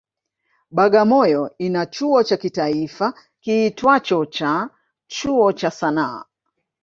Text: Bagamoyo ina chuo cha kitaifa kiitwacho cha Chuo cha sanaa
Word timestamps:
Bagamoyo 0.71 1.51
ina 1.57 1.85
chuo 1.93 2.23
cha 2.23 2.37
kitaifa 2.37 3.07
kiitwacho 3.41 4.25
cha 4.25 4.69
Chuo 5.07 5.51
cha 5.53 5.71
sanaa 5.71 6.25